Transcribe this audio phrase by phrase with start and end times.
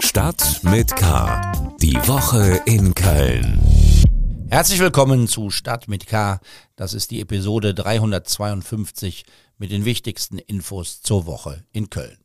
[0.00, 1.52] Stadt mit K.
[1.80, 3.60] Die Woche in Köln.
[4.48, 6.40] Herzlich willkommen zu Stadt mit K.
[6.76, 9.24] Das ist die Episode 352
[9.58, 12.18] mit den wichtigsten Infos zur Woche in Köln.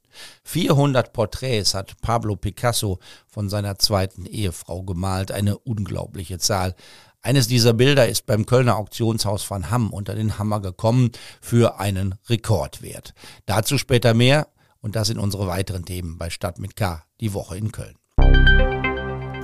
[0.44, 6.75] 400 Porträts hat Pablo Picasso von seiner zweiten Ehefrau gemalt, eine unglaubliche Zahl.
[7.21, 11.11] Eines dieser Bilder ist beim Kölner Auktionshaus van Hamm unter den Hammer gekommen
[11.41, 13.13] für einen Rekordwert.
[13.45, 14.47] Dazu später mehr
[14.82, 17.96] und das sind unsere weiteren Themen bei Stadt mit K, die Woche in Köln.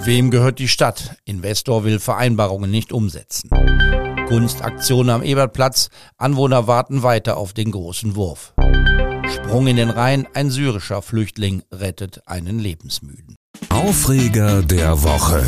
[0.06, 1.16] Wem gehört die Stadt?
[1.24, 3.50] Investor will Vereinbarungen nicht umsetzen.
[4.28, 5.90] Kunstaktion am Ebertplatz.
[6.18, 8.54] Anwohner warten weiter auf den großen Wurf.
[9.30, 10.28] Sprung in den Rhein.
[10.34, 13.36] Ein syrischer Flüchtling rettet einen Lebensmüden.
[13.70, 15.44] Aufreger der Woche.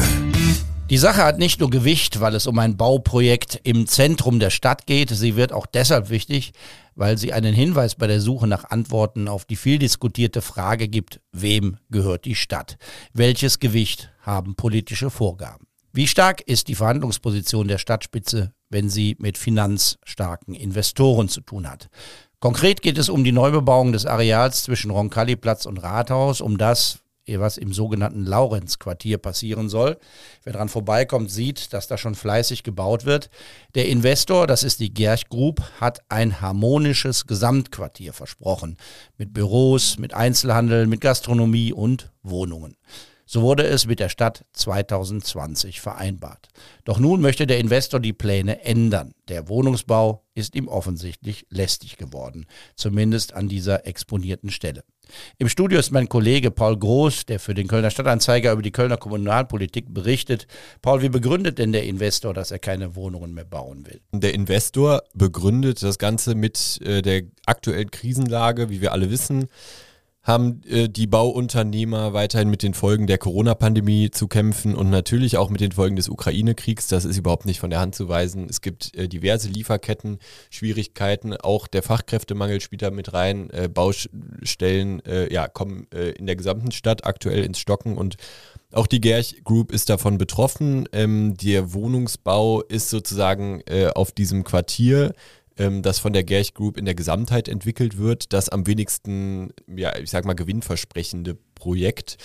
[0.89, 4.85] Die Sache hat nicht nur Gewicht, weil es um ein Bauprojekt im Zentrum der Stadt
[4.85, 5.09] geht.
[5.09, 6.53] Sie wird auch deshalb wichtig,
[6.95, 11.21] weil sie einen Hinweis bei der Suche nach Antworten auf die viel diskutierte Frage gibt,
[11.31, 12.77] wem gehört die Stadt?
[13.13, 15.67] Welches Gewicht haben politische Vorgaben?
[15.93, 21.89] Wie stark ist die Verhandlungsposition der Stadtspitze, wenn sie mit finanzstarken Investoren zu tun hat?
[22.39, 27.57] Konkret geht es um die Neubebauung des Areals zwischen Roncalli-Platz und Rathaus, um das, was
[27.57, 29.97] im sogenannten Laurenz-Quartier passieren soll.
[30.43, 33.29] Wer dran vorbeikommt, sieht, dass da schon fleißig gebaut wird.
[33.73, 38.77] Der Investor, das ist die Gerch Group, hat ein harmonisches Gesamtquartier versprochen.
[39.17, 42.75] Mit Büros, mit Einzelhandel, mit Gastronomie und Wohnungen.
[43.35, 46.47] So wurde es mit der Stadt 2020 vereinbart.
[46.85, 49.13] Doch nun möchte der Investor die Pläne ändern.
[49.27, 52.45] Der Wohnungsbau ist ihm offensichtlich lästig geworden,
[52.77, 54.85] zumindest an dieser exponierten Stelle.
[55.37, 58.95] Im Studio ist mein Kollege Paul Groß, der für den Kölner Stadtanzeiger über die Kölner
[58.95, 60.47] Kommunalpolitik berichtet.
[60.81, 63.99] Paul, wie begründet denn der Investor, dass er keine Wohnungen mehr bauen will?
[64.13, 69.49] Der Investor begründet das Ganze mit äh, der aktuellen Krisenlage, wie wir alle wissen
[70.25, 75.51] haben äh, die Bauunternehmer weiterhin mit den Folgen der Corona-Pandemie zu kämpfen und natürlich auch
[75.51, 76.87] mit den Folgen des Ukraine-Kriegs.
[76.87, 78.47] Das ist überhaupt nicht von der Hand zu weisen.
[78.49, 80.17] Es gibt äh, diverse Lieferketten,
[80.49, 83.51] Schwierigkeiten, auch der Fachkräftemangel spielt da mit rein.
[83.51, 88.15] Äh, Baustellen äh, ja, kommen äh, in der gesamten Stadt aktuell ins Stocken und
[88.71, 90.89] auch die Gerch Group ist davon betroffen.
[90.91, 95.13] Ähm, der Wohnungsbau ist sozusagen äh, auf diesem Quartier
[95.57, 99.95] ähm, das von der Gerch Group in der Gesamtheit entwickelt wird, das am wenigsten, ja,
[99.97, 102.17] ich sag mal, gewinnversprechende Projekt.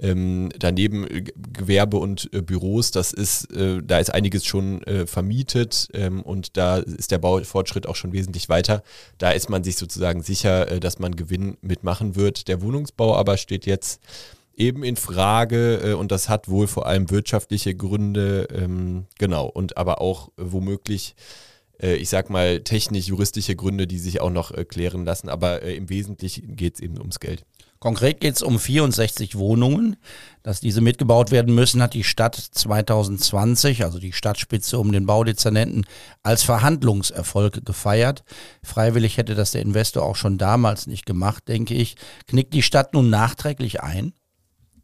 [0.00, 5.06] Ähm, daneben äh, Gewerbe und äh, Büros, das ist, äh, da ist einiges schon äh,
[5.06, 8.82] vermietet ähm, und da ist der Baufortschritt auch schon wesentlich weiter.
[9.18, 12.48] Da ist man sich sozusagen sicher, äh, dass man Gewinn mitmachen wird.
[12.48, 14.00] Der Wohnungsbau aber steht jetzt
[14.56, 20.00] eben in Frage und das hat wohl vor allem wirtschaftliche Gründe, ähm, genau, und aber
[20.00, 21.14] auch womöglich
[21.96, 25.28] ich sag mal, technisch-juristische Gründe, die sich auch noch äh, klären lassen.
[25.28, 27.44] Aber äh, im Wesentlichen geht es eben ums Geld.
[27.80, 29.96] Konkret geht es um 64 Wohnungen.
[30.42, 35.84] Dass diese mitgebaut werden müssen, hat die Stadt 2020, also die Stadtspitze um den Baudezernenten,
[36.22, 38.24] als Verhandlungserfolg gefeiert.
[38.62, 41.96] Freiwillig hätte das der Investor auch schon damals nicht gemacht, denke ich.
[42.26, 44.14] Knickt die Stadt nun nachträglich ein?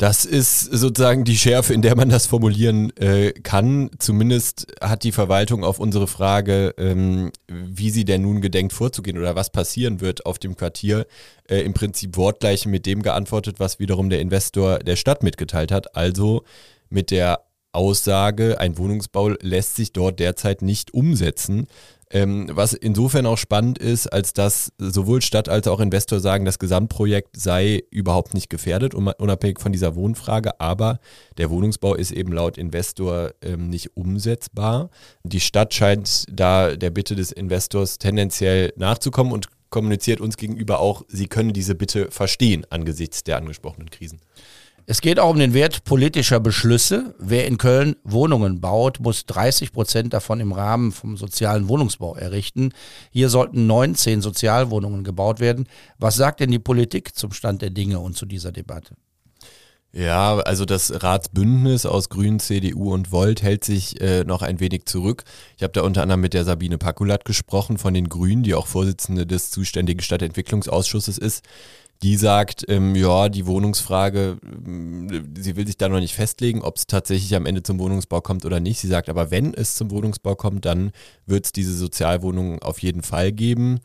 [0.04, 3.88] Das ist sozusagen die Schärfe, in der man das formulieren äh, kann.
[3.98, 9.34] Zumindest hat die Verwaltung auf unsere Frage, ähm, wie sie denn nun gedenkt vorzugehen oder
[9.34, 11.06] was passieren wird auf dem Quartier,
[11.48, 15.96] äh, im Prinzip wortgleich mit dem geantwortet, was wiederum der Investor der Stadt mitgeteilt hat.
[15.96, 16.44] Also
[16.90, 17.40] mit der
[17.72, 21.66] Aussage, ein Wohnungsbau lässt sich dort derzeit nicht umsetzen.
[22.14, 26.60] Ähm, was insofern auch spannend ist, als dass sowohl Stadt als auch Investor sagen, das
[26.60, 31.00] Gesamtprojekt sei überhaupt nicht gefährdet, unabhängig von dieser Wohnfrage, aber
[31.38, 34.90] der Wohnungsbau ist eben laut Investor ähm, nicht umsetzbar.
[35.24, 41.02] Die Stadt scheint da der Bitte des Investors tendenziell nachzukommen und kommuniziert uns gegenüber auch,
[41.08, 44.20] sie können diese Bitte verstehen angesichts der angesprochenen Krisen.
[44.86, 47.14] Es geht auch um den Wert politischer Beschlüsse.
[47.18, 52.70] Wer in Köln Wohnungen baut, muss 30 Prozent davon im Rahmen vom sozialen Wohnungsbau errichten.
[53.10, 55.68] Hier sollten 19 Sozialwohnungen gebaut werden.
[55.98, 58.94] Was sagt denn die Politik zum Stand der Dinge und zu dieser Debatte?
[59.90, 64.84] Ja, also das Ratsbündnis aus Grünen, CDU und Volt hält sich äh, noch ein wenig
[64.86, 65.24] zurück.
[65.56, 68.66] Ich habe da unter anderem mit der Sabine Pakulat gesprochen von den Grünen, die auch
[68.66, 71.42] Vorsitzende des zuständigen Stadtentwicklungsausschusses ist
[72.02, 76.76] die sagt, ähm, ja, die Wohnungsfrage, äh, sie will sich da noch nicht festlegen, ob
[76.76, 78.80] es tatsächlich am Ende zum Wohnungsbau kommt oder nicht.
[78.80, 80.92] Sie sagt aber, wenn es zum Wohnungsbau kommt, dann
[81.26, 83.80] wird es diese Sozialwohnungen auf jeden Fall geben.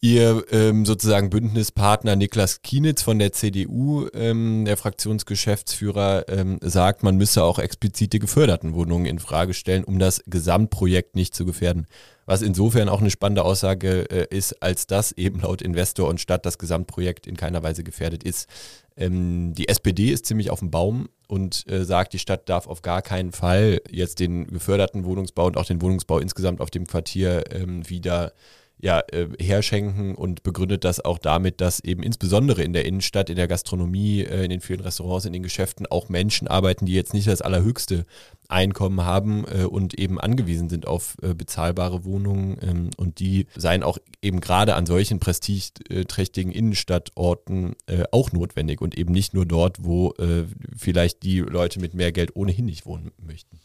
[0.00, 7.16] Ihr ähm, sozusagen Bündnispartner Niklas Kienitz von der CDU, ähm, der Fraktionsgeschäftsführer, ähm, sagt, man
[7.16, 11.88] müsse auch explizit die geförderten Wohnungen in Frage stellen, um das Gesamtprojekt nicht zu gefährden.
[12.28, 16.44] Was insofern auch eine spannende Aussage äh, ist, als dass eben laut Investor und Stadt
[16.44, 18.50] das Gesamtprojekt in keiner Weise gefährdet ist.
[18.98, 22.82] Ähm, die SPD ist ziemlich auf dem Baum und äh, sagt, die Stadt darf auf
[22.82, 27.44] gar keinen Fall jetzt den geförderten Wohnungsbau und auch den Wohnungsbau insgesamt auf dem Quartier
[27.50, 28.34] ähm, wieder
[28.80, 33.36] ja, äh, herschenken und begründet das auch damit, dass eben insbesondere in der Innenstadt, in
[33.36, 37.12] der Gastronomie, äh, in den vielen Restaurants, in den Geschäften auch Menschen arbeiten, die jetzt
[37.12, 38.04] nicht das allerhöchste
[38.48, 43.82] Einkommen haben äh, und eben angewiesen sind auf äh, bezahlbare Wohnungen ähm, und die seien
[43.82, 49.84] auch eben gerade an solchen prestigeträchtigen Innenstadtorten äh, auch notwendig und eben nicht nur dort,
[49.84, 50.44] wo äh,
[50.76, 53.58] vielleicht die Leute mit mehr Geld ohnehin nicht wohnen möchten.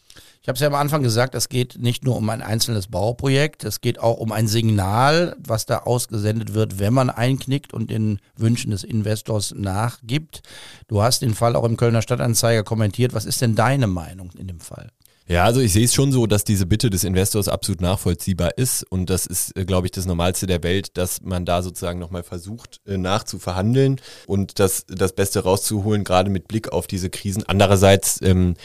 [0.44, 3.64] Ich habe es ja am Anfang gesagt, es geht nicht nur um ein einzelnes Bauprojekt,
[3.64, 8.20] es geht auch um ein Signal, was da ausgesendet wird, wenn man einknickt und den
[8.36, 10.42] Wünschen des Investors nachgibt.
[10.86, 13.14] Du hast den Fall auch im Kölner Stadtanzeiger kommentiert.
[13.14, 14.90] Was ist denn deine Meinung in dem Fall?
[15.26, 18.82] Ja, also ich sehe es schon so, dass diese Bitte des Investors absolut nachvollziehbar ist
[18.82, 22.22] und das ist, äh, glaube ich, das Normalste der Welt, dass man da sozusagen nochmal
[22.22, 27.44] versucht äh, nachzuverhandeln und das, das Beste rauszuholen, gerade mit Blick auf diese Krisen.
[27.46, 28.56] Andererseits ähm,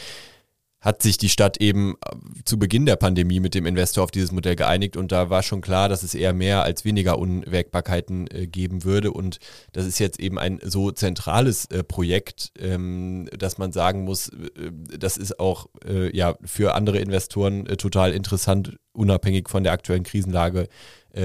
[0.80, 4.32] hat sich die Stadt eben äh, zu Beginn der Pandemie mit dem Investor auf dieses
[4.32, 8.46] Modell geeinigt und da war schon klar, dass es eher mehr als weniger Unwägbarkeiten äh,
[8.46, 9.38] geben würde und
[9.72, 14.72] das ist jetzt eben ein so zentrales äh, Projekt, ähm, dass man sagen muss, äh,
[14.98, 20.02] das ist auch äh, ja für andere Investoren äh, total interessant, unabhängig von der aktuellen
[20.02, 20.68] Krisenlage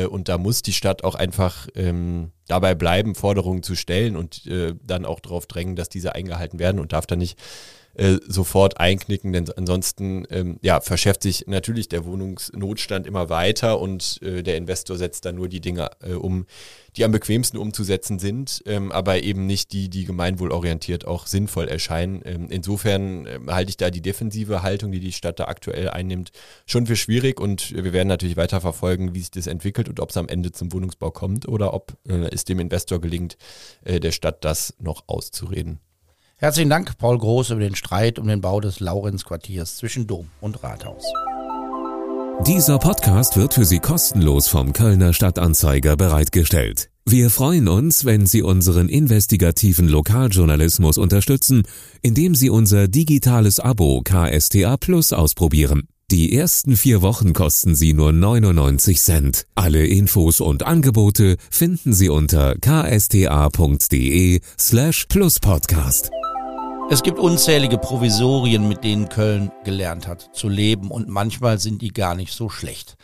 [0.09, 4.49] und da muss die Stadt auch einfach ähm, dabei bleiben, Forderungen zu stellen und
[4.83, 7.37] dann auch darauf drängen, dass diese eingehalten werden und darf dann nicht
[7.95, 14.19] äh, sofort einknicken, denn ansonsten ähm, ja, verschärft sich natürlich der Wohnungsnotstand immer weiter und
[14.21, 16.45] äh, der Investor setzt dann nur die Dinge äh, um,
[16.97, 22.21] die am bequemsten umzusetzen sind, ähm, aber eben nicht die, die gemeinwohlorientiert auch sinnvoll erscheinen.
[22.25, 26.31] Ähm, insofern ähm, halte ich da die defensive Haltung, die die Stadt da aktuell einnimmt,
[26.65, 30.09] schon für schwierig und wir werden natürlich weiter verfolgen, wie sich das entwickelt und ob
[30.09, 33.37] es am Ende zum Wohnungsbau kommt oder ob äh, es dem Investor gelingt,
[33.83, 35.79] äh, der Stadt das noch auszureden.
[36.37, 40.61] Herzlichen Dank, Paul Groß, über den Streit um den Bau des Laurenz-Quartiers zwischen Dom und
[40.63, 41.05] Rathaus.
[42.45, 46.89] Dieser Podcast wird für Sie kostenlos vom Kölner Stadtanzeiger bereitgestellt.
[47.05, 51.63] Wir freuen uns, wenn Sie unseren investigativen Lokaljournalismus unterstützen,
[52.01, 55.87] indem Sie unser digitales Abo KSTA Plus ausprobieren.
[56.11, 59.47] Die ersten vier Wochen kosten Sie nur 99 Cent.
[59.55, 66.11] Alle Infos und Angebote finden Sie unter ksta.de slash pluspodcast.
[66.87, 71.91] Es gibt unzählige Provisorien, mit denen Köln gelernt hat zu leben und manchmal sind die
[71.91, 72.95] gar nicht so schlecht.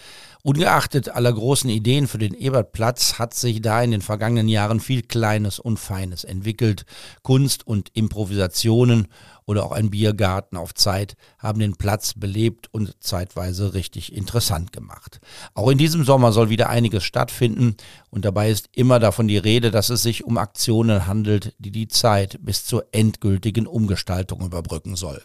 [0.44, 5.04] Ungeachtet aller großen Ideen für den Ebertplatz hat sich da in den vergangenen Jahren viel
[5.04, 6.86] Kleines und Feines entwickelt.
[7.22, 9.08] Kunst und Improvisationen
[9.46, 15.20] oder auch ein Biergarten auf Zeit haben den Platz belebt und zeitweise richtig interessant gemacht.
[15.54, 17.76] Auch in diesem Sommer soll wieder einiges stattfinden
[18.10, 21.88] und dabei ist immer davon die Rede, dass es sich um Aktionen handelt, die die
[21.88, 25.22] Zeit bis zur endgültigen Umgestaltung überbrücken sollen.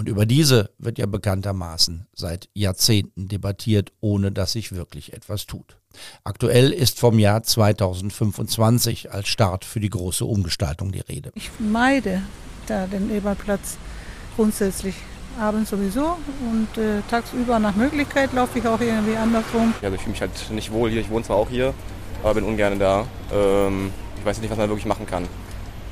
[0.00, 5.76] Und über diese wird ja bekanntermaßen seit Jahrzehnten debattiert, ohne dass sich wirklich etwas tut.
[6.24, 11.32] Aktuell ist vom Jahr 2025 als Start für die große Umgestaltung die Rede.
[11.34, 12.22] Ich meide
[12.66, 13.76] da den Eberplatz
[14.36, 14.94] grundsätzlich
[15.38, 16.16] abends sowieso
[16.50, 19.74] und äh, tagsüber nach Möglichkeit laufe ich auch irgendwie andersrum.
[19.82, 21.02] Ja, also ich fühle mich halt nicht wohl hier.
[21.02, 21.74] Ich wohne zwar auch hier,
[22.22, 23.06] aber bin ungern da.
[23.30, 25.28] Ähm, ich weiß nicht, was man wirklich machen kann.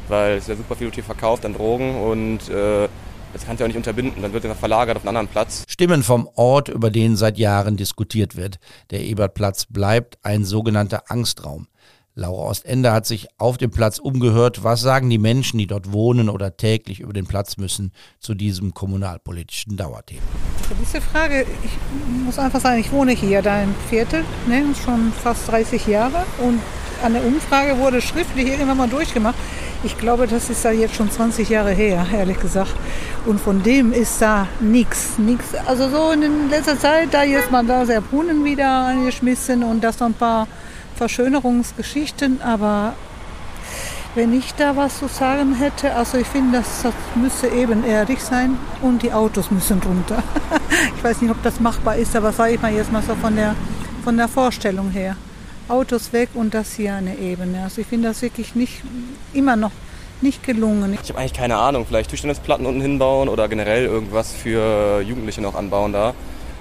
[0.08, 2.88] Weil es ist ja super viel hier verkauft an Drogen und äh,
[3.32, 5.64] das kannst du ja nicht unterbinden, dann wird er verlagert auf einen anderen Platz.
[5.68, 8.58] Stimmen vom Ort, über den seit Jahren diskutiert wird.
[8.90, 11.68] Der Ebertplatz bleibt ein sogenannter Angstraum.
[12.18, 14.64] Laura Ostender hat sich auf dem Platz umgehört.
[14.64, 18.74] Was sagen die Menschen, die dort wohnen oder täglich über den Platz müssen, zu diesem
[18.74, 20.22] kommunalpolitischen Dauerthema?
[20.82, 21.70] Diese Frage, ich
[22.24, 26.24] muss einfach sagen, ich wohne hier, da im Viertel, ne, schon fast 30 Jahre.
[26.38, 26.60] Und
[27.04, 29.36] an der Umfrage wurde schriftlich irgendwann mal durchgemacht.
[29.84, 32.74] Ich glaube, das ist da jetzt schon 20 Jahre her, ehrlich gesagt.
[33.26, 35.18] Und von dem ist da nichts.
[35.18, 35.54] Nix.
[35.66, 40.00] Also so in letzter Zeit, da jetzt mal da sehr Brunnen wieder angeschmissen und das
[40.00, 40.48] noch ein paar
[40.96, 42.42] Verschönerungsgeschichten.
[42.42, 42.94] Aber
[44.16, 48.58] wenn ich da was zu sagen hätte, also ich finde, das, das müsste ebenerdig sein
[48.82, 50.24] und die Autos müssen runter.
[50.96, 53.36] ich weiß nicht, ob das machbar ist, aber sage ich mal jetzt mal so von
[53.36, 53.54] der,
[54.02, 55.14] von der Vorstellung her.
[55.68, 57.62] Autos weg und das hier eine Ebene.
[57.64, 58.82] Also ich finde das wirklich nicht
[59.32, 59.72] immer noch
[60.20, 60.96] nicht gelungen.
[61.02, 65.54] Ich habe eigentlich keine Ahnung, vielleicht Tischtennisplatten unten hinbauen oder generell irgendwas für Jugendliche noch
[65.54, 66.14] anbauen da.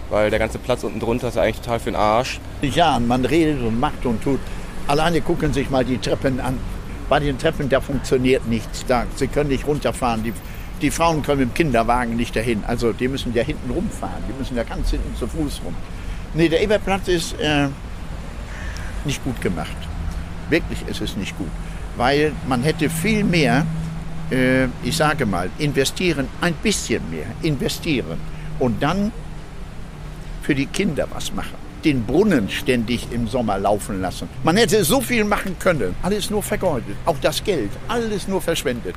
[0.09, 2.39] Weil der ganze Platz unten drunter ist ja eigentlich total für den Arsch.
[2.61, 4.39] Ja, man redet und macht und tut.
[4.87, 6.57] Alleine gucken sich mal die Treppen an.
[7.09, 8.85] Bei den Treppen, da funktioniert nichts.
[8.87, 10.23] Da, Sie können nicht runterfahren.
[10.23, 10.33] Die,
[10.81, 12.63] die Frauen können mit dem Kinderwagen nicht dahin.
[12.65, 14.23] Also die müssen ja hinten rumfahren.
[14.29, 15.75] Die müssen ja ganz hinten zu Fuß rum.
[16.33, 17.67] Nee, der Eberplatz ist äh,
[19.07, 19.77] nicht gut gemacht.
[20.49, 21.49] Wirklich ist es nicht gut.
[21.95, 23.65] Weil man hätte viel mehr,
[24.29, 28.19] äh, ich sage mal, investieren, ein bisschen mehr investieren.
[28.59, 29.11] Und dann
[30.43, 34.27] für die Kinder was machen den Brunnen ständig im Sommer laufen lassen.
[34.43, 35.95] Man hätte so viel machen können.
[36.01, 36.95] Alles nur vergeudet.
[37.05, 37.71] Auch das Geld.
[37.87, 38.95] Alles nur verschwendet.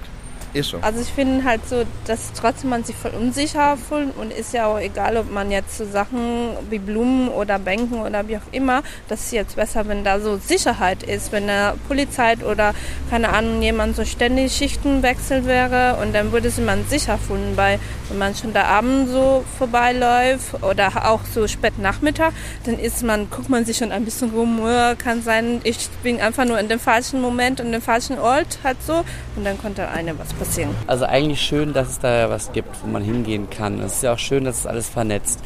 [0.52, 0.78] Ist so.
[0.82, 4.66] Also ich finde halt so, dass trotzdem man sich voll unsicher fühlt und ist ja
[4.66, 8.82] auch egal, ob man jetzt so Sachen wie Blumen oder Bänken oder wie auch immer,
[9.08, 12.74] das ist jetzt besser, wenn da so Sicherheit ist, wenn der Polizei oder
[13.10, 17.56] keine Ahnung, jemand so ständig Schichten wechselt wäre und dann würde sich man sicher fühlen,
[17.56, 17.78] weil
[18.08, 22.32] wenn man schon da abends so vorbeiläuft oder auch so spät Nachmittag,
[22.64, 26.20] dann ist man, guckt man sich schon ein bisschen rum, oh, kann sein, ich bin
[26.20, 29.04] einfach nur in dem falschen Moment und dem falschen Ort halt so
[29.36, 30.70] und dann konnte eine was passieren.
[30.86, 33.78] Also eigentlich schön, dass es da was gibt, wo man hingehen kann.
[33.80, 35.38] Es ist ja auch schön, dass es alles vernetzt.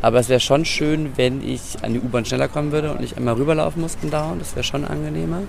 [0.00, 3.16] Aber es wäre schon schön, wenn ich an die U-Bahn schneller kommen würde und nicht
[3.16, 4.40] einmal rüberlaufen muss dauernd.
[4.40, 5.42] Das wäre schon angenehmer.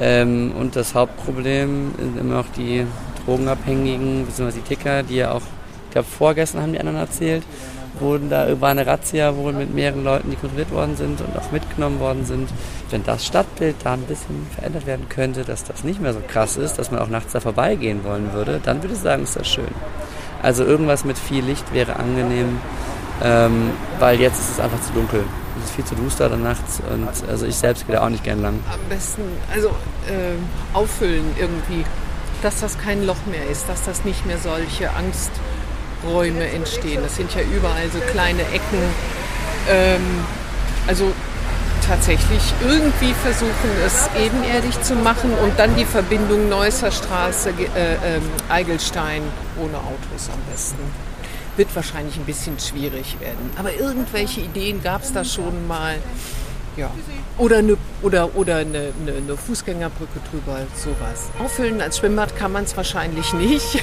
[0.00, 2.86] Ähm, und das Hauptproblem sind immer noch die
[3.24, 5.42] Drogenabhängigen, beziehungsweise die Ticker, die ja auch,
[5.86, 7.44] ich glaube vorgestern haben die anderen erzählt,
[7.98, 11.50] wurden da war eine Razzia wohl mit mehreren Leuten, die kontrolliert worden sind und auch
[11.50, 12.48] mitgenommen worden sind.
[12.90, 16.56] Wenn das Stadtbild da ein bisschen verändert werden könnte, dass das nicht mehr so krass
[16.56, 19.48] ist, dass man auch nachts da vorbeigehen wollen würde, dann würde ich sagen, ist das
[19.48, 19.74] schön.
[20.42, 22.60] Also irgendwas mit viel Licht wäre angenehm,
[23.22, 25.22] ähm, weil jetzt ist es einfach zu dunkel.
[25.58, 28.24] Es ist viel zu duster dann nachts und also ich selbst gehe da auch nicht
[28.24, 28.58] gern lang.
[28.72, 29.22] Am besten,
[29.54, 30.34] also äh,
[30.72, 31.84] auffüllen irgendwie,
[32.42, 35.30] dass das kein Loch mehr ist, dass das nicht mehr solche Angst
[36.04, 37.02] Räume entstehen.
[37.02, 38.82] Das sind ja überall so kleine Ecken.
[39.68, 40.24] Ähm,
[40.86, 41.12] also
[41.86, 48.20] tatsächlich irgendwie versuchen, es ebenerdig zu machen und dann die Verbindung Neusser Straße, äh, äh,
[48.48, 49.22] Eigelstein
[49.60, 50.78] ohne Autos am besten.
[51.56, 53.50] Wird wahrscheinlich ein bisschen schwierig werden.
[53.58, 55.96] Aber irgendwelche Ideen gab es da schon mal.
[56.76, 56.90] Ja.
[57.36, 61.30] Oder eine, oder, oder eine, eine, eine Fußgängerbrücke drüber, sowas.
[61.38, 63.82] Auffüllen als Schwimmbad kann man es wahrscheinlich nicht.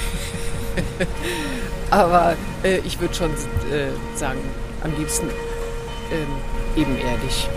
[1.90, 4.40] Aber äh, ich würde schon äh, sagen,
[4.82, 7.48] am liebsten äh, ebenerdig.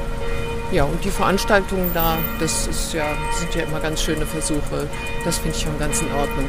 [0.71, 3.05] Ja, und die Veranstaltungen da, das ist ja,
[3.37, 4.89] sind ja immer ganz schöne Versuche.
[5.23, 6.47] Das finde ich schon ganz in Ordnung.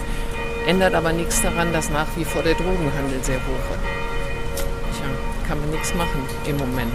[0.66, 4.98] Ändert aber nichts daran, dass nach wie vor der Drogenhandel sehr hoch ist.
[4.98, 5.06] Tja,
[5.46, 6.94] kann man nichts machen im Moment.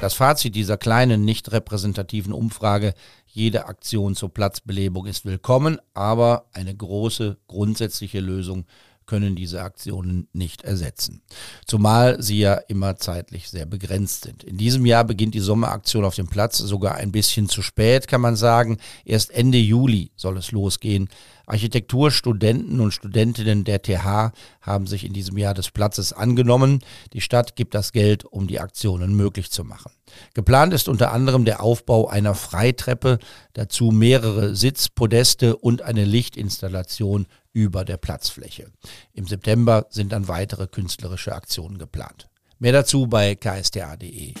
[0.00, 2.94] Das Fazit dieser kleinen, nicht repräsentativen Umfrage,
[3.26, 8.66] jede Aktion zur Platzbelebung ist willkommen, aber eine große, grundsätzliche Lösung
[9.06, 11.22] können diese Aktionen nicht ersetzen.
[11.66, 14.44] Zumal sie ja immer zeitlich sehr begrenzt sind.
[14.44, 18.20] In diesem Jahr beginnt die Sommeraktion auf dem Platz sogar ein bisschen zu spät, kann
[18.20, 18.78] man sagen.
[19.04, 21.08] Erst Ende Juli soll es losgehen.
[21.46, 26.80] Architekturstudenten und Studentinnen der TH haben sich in diesem Jahr des Platzes angenommen.
[27.12, 29.92] Die Stadt gibt das Geld, um die Aktionen möglich zu machen.
[30.34, 33.18] Geplant ist unter anderem der Aufbau einer Freitreppe,
[33.52, 38.70] dazu mehrere Sitzpodeste und eine Lichtinstallation über der Platzfläche.
[39.14, 42.28] Im September sind dann weitere künstlerische Aktionen geplant.
[42.58, 44.32] Mehr dazu bei ksta.de.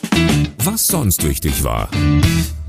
[0.64, 1.90] Was sonst wichtig war.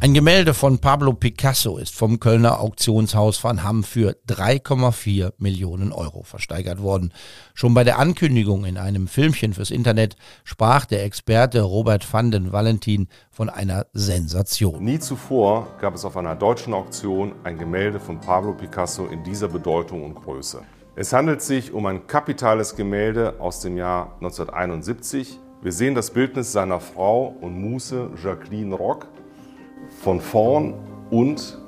[0.01, 6.23] Ein Gemälde von Pablo Picasso ist vom Kölner Auktionshaus Van Hamm für 3,4 Millionen Euro
[6.23, 7.13] versteigert worden.
[7.53, 12.51] Schon bei der Ankündigung in einem Filmchen fürs Internet sprach der Experte Robert van den
[12.51, 14.83] Valentin von einer Sensation.
[14.83, 19.47] Nie zuvor gab es auf einer deutschen Auktion ein Gemälde von Pablo Picasso in dieser
[19.47, 20.61] Bedeutung und Größe.
[20.99, 25.39] Es handelt sich um ein kapitales Gemälde aus dem Jahr 1971.
[25.61, 29.05] Wir sehen das Bildnis seiner Frau und Muse Jacqueline Rock
[30.01, 30.73] von vorn
[31.11, 31.59] und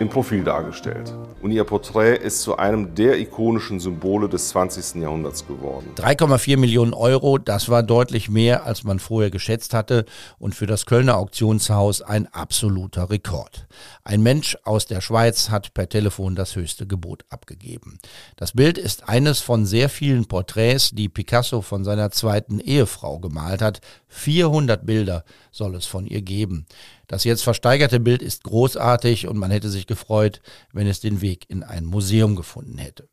[0.00, 1.14] im Profil dargestellt.
[1.42, 5.02] Und ihr Porträt ist zu einem der ikonischen Symbole des 20.
[5.02, 5.92] Jahrhunderts geworden.
[5.96, 10.06] 3,4 Millionen Euro, das war deutlich mehr, als man vorher geschätzt hatte
[10.38, 13.66] und für das Kölner Auktionshaus ein absoluter Rekord.
[14.02, 17.98] Ein Mensch aus der Schweiz hat per Telefon das höchste Gebot abgegeben.
[18.36, 23.60] Das Bild ist eines von sehr vielen Porträts, die Picasso von seiner zweiten Ehefrau gemalt
[23.60, 23.82] hat.
[24.08, 26.66] 400 Bilder soll es von ihr geben.
[27.10, 30.40] Das jetzt versteigerte Bild ist großartig und man hätte sich gefreut,
[30.72, 33.08] wenn es den Weg in ein Museum gefunden hätte.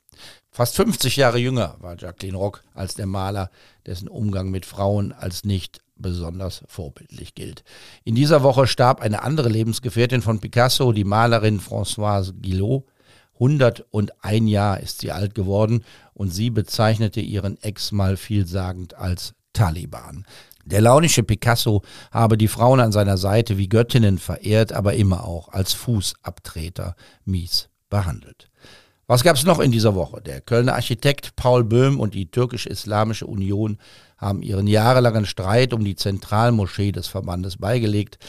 [0.52, 3.50] Fast 50 Jahre jünger war Jacqueline Rock als der Maler,
[3.88, 7.64] dessen Umgang mit Frauen als nicht besonders vorbildlich gilt.
[8.04, 12.86] In dieser Woche starb eine andere Lebensgefährtin von Picasso, die Malerin Françoise Guillot.
[13.34, 20.24] 101 Jahr ist sie alt geworden und sie bezeichnete ihren Ex mal vielsagend als Taliban.
[20.68, 21.82] Der launische Picasso
[22.12, 27.70] habe die Frauen an seiner Seite wie Göttinnen verehrt, aber immer auch als Fußabtreter mies
[27.90, 28.50] behandelt.
[29.08, 30.22] Was gab es noch in dieser Woche?
[30.22, 33.78] Der Kölner Architekt Paul Böhm und die Türkisch-Islamische Union
[34.18, 38.20] haben ihren jahrelangen Streit um die Zentralmoschee des Verbandes beigelegt.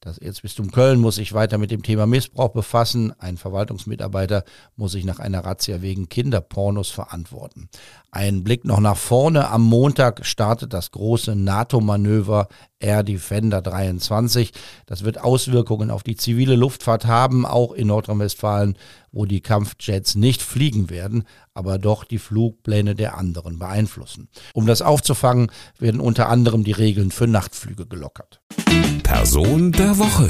[0.00, 3.12] Das Erzbistum Köln muss sich weiter mit dem Thema Missbrauch befassen.
[3.18, 4.44] Ein Verwaltungsmitarbeiter
[4.76, 7.68] muss sich nach einer Razzia wegen Kinderpornos verantworten.
[8.10, 9.48] Ein Blick noch nach vorne.
[9.48, 12.48] Am Montag startet das große NATO-Manöver
[12.78, 14.52] Air Defender 23.
[14.86, 18.76] Das wird Auswirkungen auf die zivile Luftfahrt haben, auch in Nordrhein-Westfalen,
[19.12, 21.24] wo die Kampfjets nicht fliegen werden,
[21.54, 24.28] aber doch die Flugpläne der anderen beeinflussen.
[24.52, 28.40] Um das aufzufangen, werden unter anderem die Regeln für Nachtflüge gelockert.
[29.16, 30.28] Person der Woche.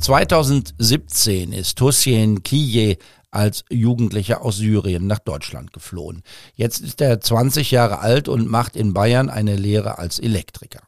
[0.00, 2.96] 2017 ist Hussein Kiye
[3.30, 6.22] als Jugendlicher aus Syrien nach Deutschland geflohen.
[6.56, 10.80] Jetzt ist er 20 Jahre alt und macht in Bayern eine Lehre als Elektriker.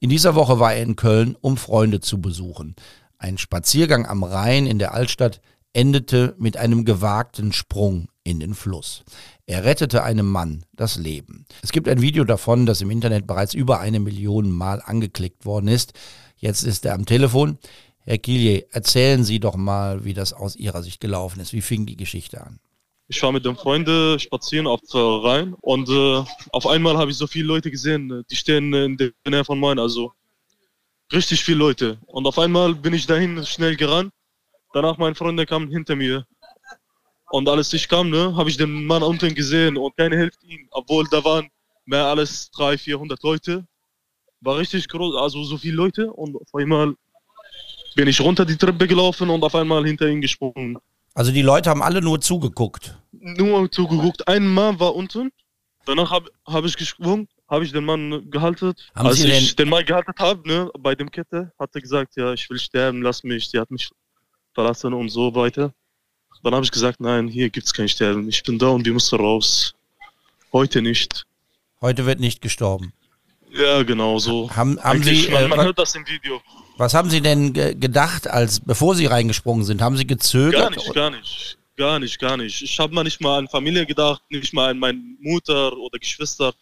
[0.00, 2.74] In dieser Woche war er in Köln, um Freunde zu besuchen.
[3.18, 5.40] Ein Spaziergang am Rhein in der Altstadt
[5.72, 9.04] endete mit einem gewagten Sprung in den Fluss.
[9.46, 11.46] Er rettete einem Mann das Leben.
[11.62, 15.68] Es gibt ein Video davon, das im Internet bereits über eine Million Mal angeklickt worden
[15.68, 15.92] ist.
[16.38, 17.58] Jetzt ist er am Telefon.
[18.00, 21.52] Herr Kilje, erzählen Sie doch mal, wie das aus Ihrer Sicht gelaufen ist.
[21.52, 22.58] Wie fing die Geschichte an?
[23.08, 27.16] Ich war mit den Freunden spazieren auf äh, Rhein und äh, auf einmal habe ich
[27.16, 30.12] so viele Leute gesehen, äh, die stehen in der Nähe von Main, also
[31.12, 31.98] richtig viele Leute.
[32.06, 34.12] Und auf einmal bin ich dahin schnell gerannt.
[34.74, 36.26] Danach meine Freunde kamen hinter mir.
[37.30, 40.68] Und als ich kam, ne, habe ich den Mann unten gesehen und keiner hilft ihm,
[40.70, 41.48] obwohl da waren
[41.84, 43.66] mehr als 300, 400 Leute.
[44.40, 46.94] War richtig groß, also so viele Leute und auf einmal
[47.94, 50.78] bin ich runter die Treppe gelaufen und auf einmal hinter ihm gesprungen.
[51.14, 52.96] Also die Leute haben alle nur zugeguckt.
[53.12, 54.28] Nur zugeguckt.
[54.28, 55.32] Ein Mann war unten.
[55.84, 58.74] Danach habe hab ich gesprungen, habe ich den Mann gehalten.
[58.94, 62.16] Haben Als Sie ich den Mann gehalten habe, ne, bei dem Kette, hat er gesagt,
[62.16, 63.50] ja, ich will sterben, lass mich.
[63.50, 63.90] Die hat mich
[64.54, 65.72] verlassen und so weiter.
[66.42, 68.28] Dann habe ich gesagt, nein, hier gibt es kein Sterben.
[68.28, 69.74] Ich bin da und wir müssen raus.
[70.52, 71.24] Heute nicht.
[71.80, 72.92] Heute wird nicht gestorben.
[73.52, 74.50] Ja, genau so.
[74.54, 76.40] Haben, haben Eigentlich, Sie, man, äh, man wa- hört das im Video.
[76.76, 79.80] was haben Sie denn ge gedacht, als bevor Sie reingesprungen sind?
[79.82, 80.60] Haben Sie gezögert?
[80.60, 81.58] Gar nicht, gar nicht.
[81.76, 82.60] Gar nicht, gar nicht.
[82.62, 86.52] Ich habe mal nicht mal an Familie gedacht, nicht mal an meine Mutter oder Geschwister.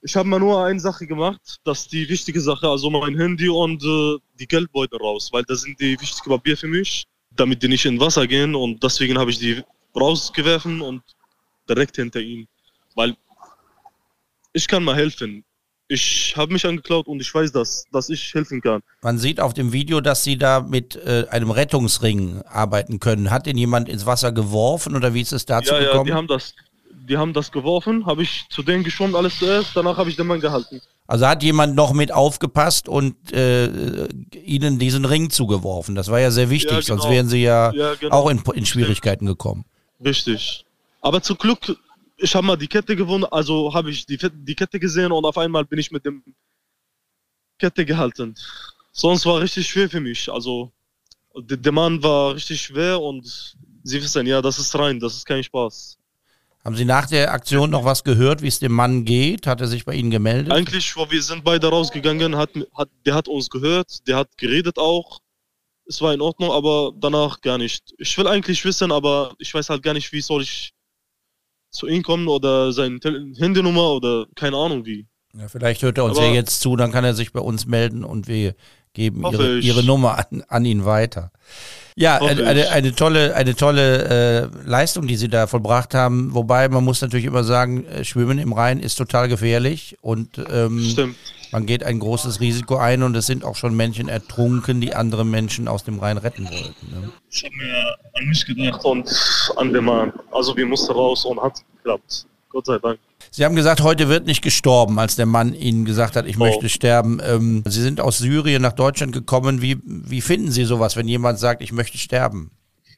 [0.00, 3.48] Ich habe mal nur eine Sache gemacht, das ist die wichtige Sache, also mein Handy
[3.48, 7.04] und äh, die Geldbeutel raus, weil das sind die wichtigen Papiere für mich,
[7.34, 9.60] damit die nicht in Wasser gehen und deswegen habe ich die
[9.96, 11.02] rausgeworfen und
[11.68, 12.46] direkt hinter ihm,
[12.94, 13.16] weil
[14.52, 15.44] ich kann mal helfen.
[15.90, 18.82] Ich habe mich angeklaut und ich weiß das, dass ich helfen kann.
[19.02, 23.30] Man sieht auf dem Video, dass Sie da mit äh, einem Rettungsring arbeiten können.
[23.30, 26.04] Hat ihn jemand ins Wasser geworfen oder wie ist es dazu ja, ja, gekommen?
[26.06, 26.54] die haben das,
[27.08, 30.26] die haben das geworfen, habe ich zu denen geschwommen, alles zuerst, danach habe ich den
[30.26, 30.82] Mann gehalten.
[31.06, 34.08] also hat jemand noch mit aufgepasst und äh,
[34.44, 35.94] Ihnen diesen Ring zugeworfen.
[35.94, 37.14] Das war ja sehr wichtig, Ja, sonst genau.
[37.14, 38.14] wären Sie ja, Ja, genau.
[38.14, 39.64] auch in, in Schwierigkeiten gekommen.
[40.04, 40.66] Richtig.
[41.00, 41.78] Aber zum Glück,
[42.18, 45.38] ich habe mal die Kette gewonnen, also habe ich die, die Kette gesehen und auf
[45.38, 46.22] einmal bin ich mit dem
[47.58, 48.34] Kette gehalten.
[48.92, 50.30] Sonst war richtig schwer für mich.
[50.30, 50.72] Also
[51.36, 55.42] der, Mann war richtig schwer und Sie wissen, ja, das ist rein, das ist kein
[55.42, 55.96] Spaß.
[56.64, 59.46] Haben Sie nach der Aktion noch was gehört, wie es dem Mann geht?
[59.46, 60.52] Hat er sich bei Ihnen gemeldet?
[60.52, 64.78] Eigentlich, wo wir sind beide rausgegangen, hat, hat, der hat uns gehört, der hat geredet
[64.78, 65.20] auch.
[65.86, 67.94] Es war in Ordnung, aber danach gar nicht.
[67.96, 70.74] Ich will eigentlich wissen, aber ich weiß halt gar nicht, wie soll ich
[71.70, 72.98] zu ihm kommen oder seine
[73.38, 75.06] Handynummer oder keine Ahnung wie.
[75.38, 77.66] Ja, vielleicht hört er uns Aber- ja jetzt zu, dann kann er sich bei uns
[77.66, 78.54] melden und wir
[78.94, 81.30] geben ihre, ihre Nummer an, an ihn weiter.
[81.94, 84.04] Ja, eine, eine, eine tolle, eine tolle
[84.44, 86.32] äh, Leistung, die Sie da vollbracht haben.
[86.32, 90.80] Wobei man muss natürlich immer sagen, äh, Schwimmen im Rhein ist total gefährlich und ähm,
[90.84, 91.16] Stimmt.
[91.52, 95.24] Man geht ein großes Risiko ein und es sind auch schon Menschen ertrunken, die andere
[95.24, 96.90] Menschen aus dem Rhein retten wollten.
[96.90, 97.10] Ne?
[97.30, 100.12] Ich habe mir an mich gedacht und an den Mann.
[100.32, 102.26] Also wir mussten raus und hat geklappt.
[102.50, 102.98] Gott sei Dank.
[103.30, 106.40] Sie haben gesagt, heute wird nicht gestorben, als der Mann Ihnen gesagt hat, ich Oh.
[106.40, 107.20] möchte sterben.
[107.22, 109.60] Ähm, Sie sind aus Syrien nach Deutschland gekommen.
[109.60, 112.50] Wie, wie finden Sie sowas, wenn jemand sagt, ich möchte sterben?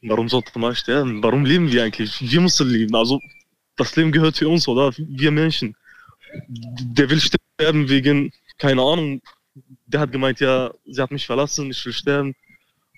[0.02, 1.22] Warum sollte man sterben?
[1.22, 2.20] Warum leben wir eigentlich?
[2.20, 2.94] Wir müssen leben.
[2.94, 3.20] Also
[3.76, 4.92] das Leben gehört für uns, oder?
[4.96, 5.74] Wir Menschen.
[6.48, 8.30] Der will sterben wegen,
[8.60, 9.20] keine Ahnung,
[9.86, 12.34] der hat gemeint, ja, sie hat mich verlassen, ich will sterben.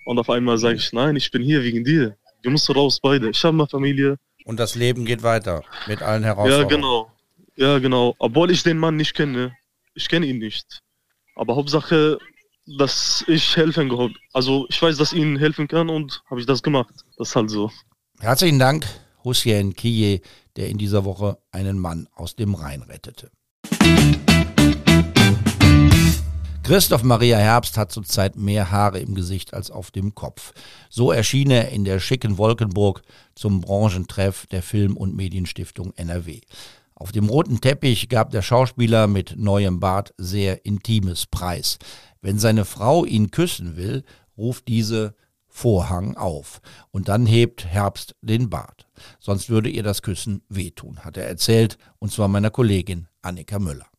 [0.05, 2.15] Und auf einmal sage ich, nein, ich bin hier wegen dir.
[2.41, 3.29] Wir müssen raus beide.
[3.29, 4.17] Ich habe eine Familie.
[4.45, 6.69] Und das Leben geht weiter mit allen Ja, Herausforderungen.
[6.69, 7.11] genau.
[7.55, 8.13] Ja, genau.
[8.19, 9.55] Obwohl ich den Mann nicht kenne.
[9.95, 10.81] Ich kenne ihn nicht.
[11.35, 12.17] Aber Hauptsache,
[12.77, 14.13] dass ich helfen kann.
[14.33, 16.93] Also ich weiß, dass ich ihnen helfen kann und habe ich das gemacht.
[17.17, 17.71] Das ist halt so.
[18.19, 18.85] Herzlichen Dank,
[19.23, 20.21] Hussein Kiye,
[20.57, 23.31] der in dieser Woche einen Mann aus dem Rhein rettete.
[26.63, 30.53] Christoph Maria Herbst hat zurzeit mehr Haare im Gesicht als auf dem Kopf.
[30.89, 33.01] So erschien er in der schicken Wolkenburg
[33.35, 36.39] zum Branchentreff der Film- und Medienstiftung NRW.
[36.95, 41.79] Auf dem roten Teppich gab der Schauspieler mit neuem Bart sehr intimes Preis.
[42.21, 44.05] Wenn seine Frau ihn küssen will,
[44.37, 45.15] ruft diese
[45.49, 46.61] Vorhang auf.
[46.91, 48.87] Und dann hebt Herbst den Bart.
[49.19, 53.92] Sonst würde ihr das Küssen wehtun, hat er erzählt, und zwar meiner Kollegin Annika Müller.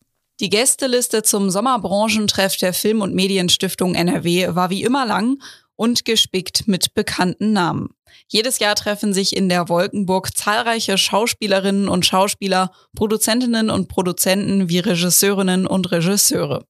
[0.44, 5.42] Die Gästeliste zum Sommerbranchentreff der Film- und Medienstiftung NRW war wie immer lang
[5.74, 7.94] und gespickt mit bekannten Namen.
[8.28, 14.80] Jedes Jahr treffen sich in der Wolkenburg zahlreiche Schauspielerinnen und Schauspieler, Produzentinnen und Produzenten wie
[14.80, 16.66] Regisseurinnen und Regisseure.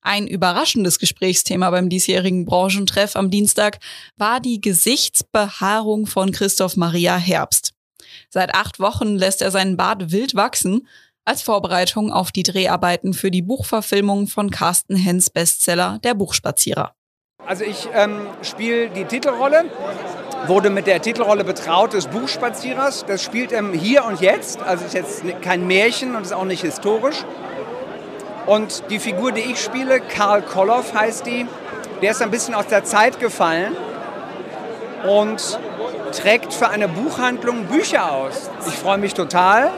[0.00, 3.80] Ein überraschendes Gesprächsthema beim diesjährigen Branchentreff am Dienstag
[4.16, 7.72] war die Gesichtsbehaarung von Christoph Maria Herbst.
[8.30, 10.86] Seit acht Wochen lässt er seinen Bart wild wachsen
[11.28, 16.94] als Vorbereitung auf die Dreharbeiten für die Buchverfilmung von Carsten Hens Bestseller Der Buchspazierer.
[17.46, 19.66] Also ich ähm, spiele die Titelrolle,
[20.46, 23.04] wurde mit der Titelrolle betraut des Buchspazierers.
[23.06, 26.62] Das spielt im Hier und Jetzt, also ist jetzt kein Märchen und ist auch nicht
[26.62, 27.24] historisch.
[28.46, 31.46] Und die Figur, die ich spiele, Karl Koloff heißt die,
[32.00, 33.76] der ist ein bisschen aus der Zeit gefallen
[35.06, 35.58] und
[36.12, 38.50] trägt für eine Buchhandlung Bücher aus.
[38.66, 39.70] Ich freue mich total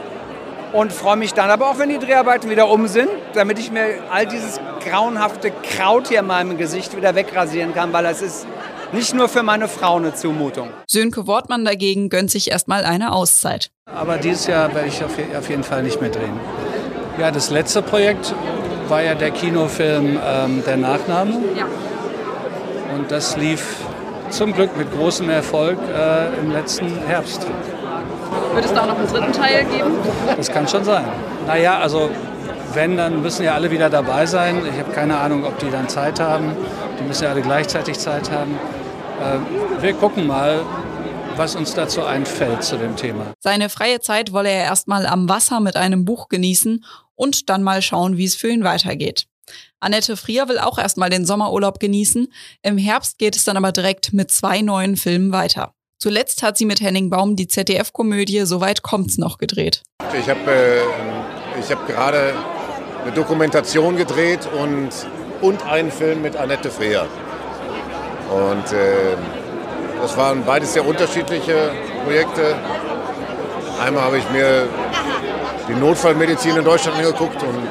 [0.73, 4.03] und freue mich dann aber auch, wenn die Dreharbeiten wieder um sind, damit ich mir
[4.11, 8.47] all dieses grauenhafte Kraut hier in meinem Gesicht wieder wegrasieren kann, weil das ist
[8.91, 10.69] nicht nur für meine Frau eine Zumutung.
[10.87, 13.71] Sönke Wortmann dagegen gönnt sich erstmal eine Auszeit.
[13.85, 16.39] Aber dieses Jahr werde ich auf jeden Fall nicht mehr drehen.
[17.17, 18.33] Ja, das letzte Projekt
[18.87, 21.33] war ja der Kinofilm ähm, Der Nachname.
[21.55, 21.65] Ja.
[22.95, 23.77] Und das lief
[24.29, 27.45] zum Glück mit großem Erfolg äh, im letzten Herbst.
[28.53, 29.91] Wird es da auch noch einen dritten Teil geben?
[30.35, 31.05] Das kann schon sein.
[31.47, 32.09] Naja, also
[32.73, 34.61] wenn, dann müssen ja alle wieder dabei sein.
[34.65, 36.55] Ich habe keine Ahnung, ob die dann Zeit haben.
[36.99, 38.57] Die müssen ja alle gleichzeitig Zeit haben.
[39.19, 40.61] Äh, wir gucken mal,
[41.37, 43.33] was uns dazu einfällt zu dem Thema.
[43.39, 46.83] Seine freie Zeit wolle er erstmal am Wasser mit einem Buch genießen
[47.15, 49.27] und dann mal schauen, wie es für ihn weitergeht.
[49.79, 52.27] Annette Frier will auch erstmal den Sommerurlaub genießen.
[52.61, 55.73] Im Herbst geht es dann aber direkt mit zwei neuen Filmen weiter.
[56.01, 59.83] Zuletzt hat sie mit Henning Baum die ZDF-Komödie Soweit kommt's noch gedreht.
[60.19, 62.33] Ich habe äh, hab gerade
[63.03, 64.89] eine Dokumentation gedreht und,
[65.41, 67.05] und einen Film mit Annette Frier.
[68.31, 69.15] Und äh,
[70.01, 71.71] das waren beides sehr unterschiedliche
[72.03, 72.55] Projekte.
[73.79, 74.67] Einmal habe ich mir
[75.69, 77.67] die Notfallmedizin in Deutschland angeguckt und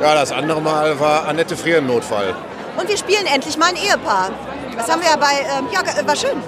[0.00, 2.32] ja, das andere Mal war Annette Frier ein Notfall.
[2.78, 4.30] Und wir spielen endlich mal ein Ehepaar.
[4.76, 6.40] Das haben wir ja bei, ähm, ja, war schön.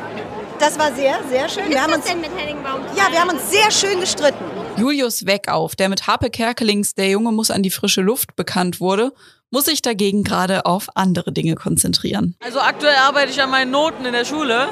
[0.59, 1.67] Das war sehr, sehr schön.
[1.67, 2.81] Wie wir haben uns, denn mit Henning Baum?
[2.97, 4.43] ja, wir haben uns sehr schön gestritten.
[4.77, 9.13] Julius Weckauf, der mit Harpe Kerkelings Der Junge muss an die frische Luft bekannt wurde,
[9.51, 12.37] muss sich dagegen gerade auf andere Dinge konzentrieren.
[12.41, 14.69] Also aktuell arbeite ich an meinen Noten in der Schule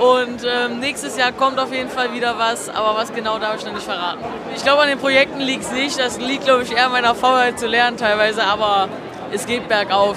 [0.00, 3.66] und ähm, nächstes Jahr kommt auf jeden Fall wieder was, aber was genau darf ich
[3.66, 4.24] noch nicht verraten.
[4.56, 7.14] Ich glaube, an den Projekten liegt es nicht, das liegt, glaube ich, eher an meiner
[7.14, 8.88] Faulheit zu lernen teilweise, aber
[9.32, 10.16] es geht bergauf.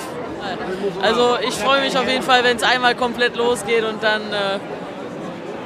[1.01, 4.60] Also ich freue mich auf jeden Fall, wenn es einmal komplett losgeht und dann äh,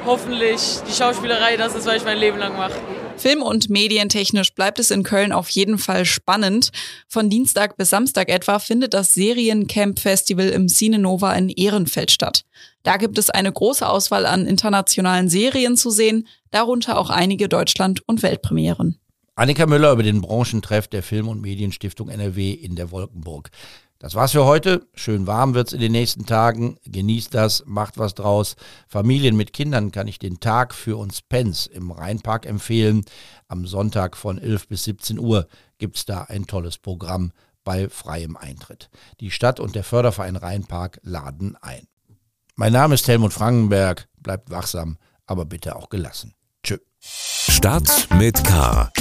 [0.08, 2.72] hoffentlich die Schauspielerei das ist, was ich mein Leben lang mache.
[3.18, 6.70] Film- und medientechnisch bleibt es in Köln auf jeden Fall spannend.
[7.08, 12.44] Von Dienstag bis Samstag etwa findet das Seriencamp Festival im Cinenova in Ehrenfeld statt.
[12.84, 18.00] Da gibt es eine große Auswahl an internationalen Serien zu sehen, darunter auch einige Deutschland-
[18.06, 18.98] und Weltpremieren.
[19.34, 23.50] Annika Müller über den Branchentreff der Film- und Medienstiftung NRW in der Wolkenburg.
[24.00, 24.86] Das war's für heute.
[24.94, 26.78] Schön warm wird's in den nächsten Tagen.
[26.84, 28.54] Genießt das, macht was draus.
[28.86, 33.04] Familien mit Kindern kann ich den Tag für uns Pens im Rheinpark empfehlen.
[33.48, 37.32] Am Sonntag von 11 bis 17 Uhr gibt's da ein tolles Programm
[37.64, 38.88] bei freiem Eintritt.
[39.18, 41.88] Die Stadt und der Förderverein Rheinpark laden ein.
[42.54, 44.08] Mein Name ist Helmut Frankenberg.
[44.16, 46.34] Bleibt wachsam, aber bitte auch gelassen.
[46.62, 46.78] Tschö.
[47.00, 48.92] Stadt mit K.